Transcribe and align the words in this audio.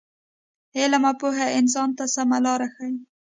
علم 0.79 1.03
او 1.09 1.15
پوهه 1.21 1.47
انسان 1.59 1.89
ته 1.97 2.03
سمه 2.15 2.37
لاره 2.45 2.67
ښیي. 2.73 2.95